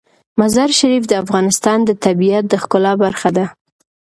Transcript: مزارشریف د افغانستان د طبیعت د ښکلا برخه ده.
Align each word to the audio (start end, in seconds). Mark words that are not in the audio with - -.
مزارشریف 0.39 1.03
د 1.07 1.13
افغانستان 1.23 1.77
د 1.85 1.89
طبیعت 2.05 2.43
د 2.49 2.53
ښکلا 2.63 2.93
برخه 3.03 3.29
ده. 3.37 3.45